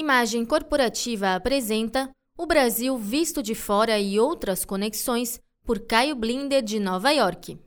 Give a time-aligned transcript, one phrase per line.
[0.00, 6.78] Imagem Corporativa apresenta O Brasil Visto de Fora e Outras Conexões, por Caio Blinder, de
[6.78, 7.58] Nova York.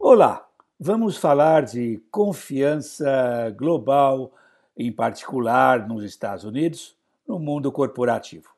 [0.00, 0.44] Olá,
[0.80, 4.34] vamos falar de confiança global,
[4.76, 8.48] em particular nos Estados Unidos, no mundo corporativo.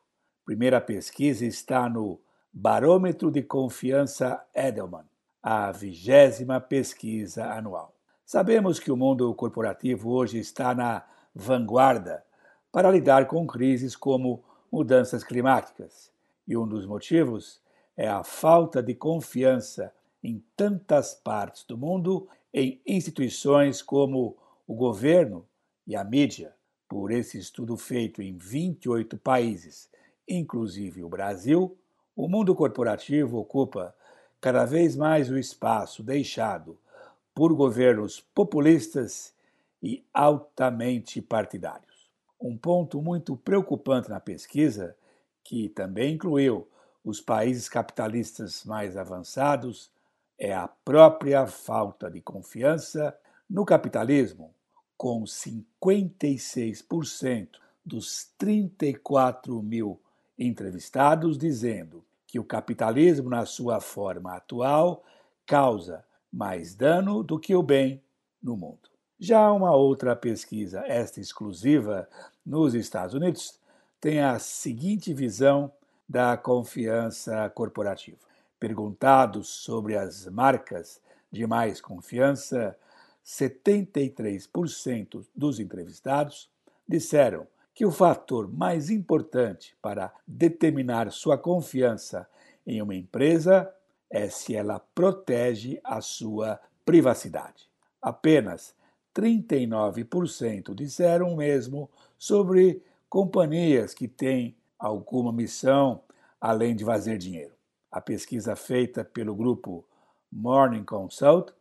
[0.43, 2.19] Primeira pesquisa está no
[2.51, 5.05] Barômetro de Confiança Edelman,
[5.39, 7.98] a vigésima pesquisa anual.
[8.31, 11.03] Sabemos que o mundo corporativo hoje está na
[11.33, 12.23] vanguarda
[12.71, 16.11] para lidar com crises como mudanças climáticas,
[16.47, 17.59] e um dos motivos
[17.97, 19.91] é a falta de confiança
[20.23, 25.43] em tantas partes do mundo em instituições como o governo
[25.87, 26.53] e a mídia.
[26.87, 29.89] Por esse estudo feito em 28 países,
[30.27, 31.75] inclusive o Brasil,
[32.15, 33.91] o mundo corporativo ocupa
[34.39, 36.77] cada vez mais o espaço deixado
[37.33, 39.33] por governos populistas
[39.81, 42.09] e altamente partidários.
[42.39, 44.95] Um ponto muito preocupante na pesquisa,
[45.43, 46.67] que também incluiu
[47.03, 49.91] os países capitalistas mais avançados,
[50.37, 53.17] é a própria falta de confiança
[53.49, 54.53] no capitalismo,
[54.97, 57.49] com 56%
[57.85, 60.01] dos 34 mil
[60.37, 65.03] entrevistados dizendo que o capitalismo, na sua forma atual,
[65.45, 68.01] causa mais dano do que o bem
[68.41, 68.89] no mundo.
[69.19, 72.07] Já uma outra pesquisa, esta exclusiva
[72.45, 73.59] nos Estados Unidos,
[73.99, 75.69] tem a seguinte visão
[76.07, 78.17] da confiança corporativa.
[78.59, 82.75] Perguntados sobre as marcas de mais confiança,
[83.25, 86.49] 73% dos entrevistados
[86.87, 92.27] disseram que o fator mais importante para determinar sua confiança
[92.65, 93.71] em uma empresa
[94.09, 97.69] é se ela protege a sua privacidade.
[98.01, 98.73] Apenas
[99.13, 106.01] 39% disseram o mesmo sobre companhias que têm alguma missão
[106.39, 107.53] além de fazer dinheiro.
[107.91, 109.85] A pesquisa feita pelo grupo
[110.31, 111.51] Morning Consult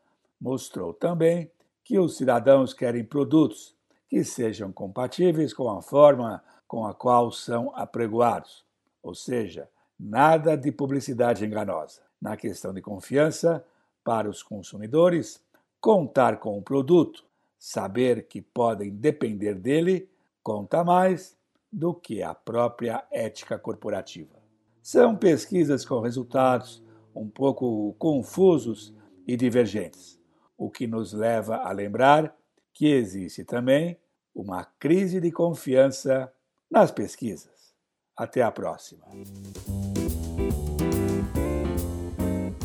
[0.41, 1.50] mostrou também
[1.83, 3.75] que os cidadãos querem produtos
[4.09, 8.65] que sejam compatíveis com a forma com a qual são apregoados,
[9.03, 9.69] ou seja,
[9.99, 13.65] nada de publicidade enganosa na questão de confiança
[14.05, 15.43] para os consumidores,
[15.81, 17.25] contar com o produto,
[17.59, 20.09] saber que podem depender dele,
[20.43, 21.37] conta mais
[21.71, 24.37] do que a própria ética corporativa.
[24.83, 26.83] São pesquisas com resultados
[27.15, 28.95] um pouco confusos
[29.27, 30.19] e divergentes,
[30.57, 32.35] o que nos leva a lembrar
[32.73, 33.99] que existe também
[34.35, 36.33] uma crise de confiança
[36.71, 37.75] nas pesquisas.
[38.17, 39.05] Até a próxima.